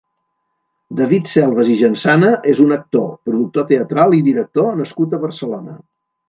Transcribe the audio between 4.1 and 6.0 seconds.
i director nascut a Barcelona.